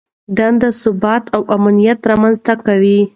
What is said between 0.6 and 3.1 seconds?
ثبات او امنیت رامنځته کوي.